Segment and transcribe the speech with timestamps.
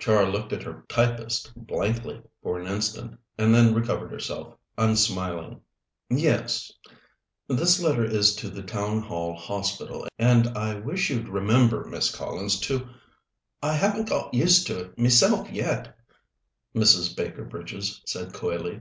[0.00, 5.60] Char looked at her typist blankly for an instant, and then recovered herself, unsmiling.
[6.10, 6.72] "Yes.
[7.46, 12.58] This letter is to the Town Hall Hospital, and I wish you'd remember, Miss Collins,
[12.62, 12.88] to"
[13.62, 15.96] "I haven't got used to it meself yet,"
[16.74, 17.16] Mrs.
[17.16, 18.80] Baker Bridges said coyly.